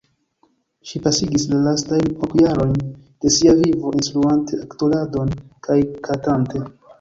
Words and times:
Ŝi 0.91 1.01
pasigis 1.07 1.43
la 1.51 1.59
lastajn 1.65 2.07
ok 2.27 2.33
jarojn 2.45 2.73
de 2.87 3.33
sia 3.37 3.53
vivo 3.61 3.93
instruante 3.99 4.61
aktoradon 4.65 5.31
kaj 5.69 5.79
kantante. 6.11 6.65